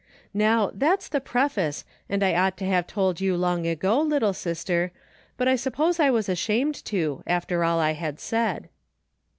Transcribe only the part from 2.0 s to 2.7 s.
and I ought to